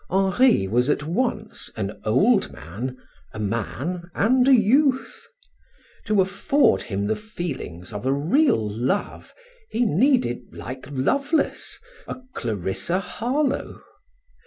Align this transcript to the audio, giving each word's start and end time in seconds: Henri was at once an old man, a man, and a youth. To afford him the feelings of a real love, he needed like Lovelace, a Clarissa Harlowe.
Henri 0.09 0.67
was 0.67 0.89
at 0.89 1.03
once 1.03 1.69
an 1.75 2.01
old 2.03 2.51
man, 2.51 2.97
a 3.35 3.39
man, 3.39 4.09
and 4.15 4.47
a 4.47 4.55
youth. 4.55 5.27
To 6.07 6.21
afford 6.21 6.81
him 6.81 7.05
the 7.05 7.15
feelings 7.15 7.93
of 7.93 8.07
a 8.07 8.11
real 8.11 8.67
love, 8.67 9.31
he 9.69 9.85
needed 9.85 10.41
like 10.55 10.87
Lovelace, 10.89 11.77
a 12.07 12.19
Clarissa 12.33 12.99
Harlowe. 12.99 13.83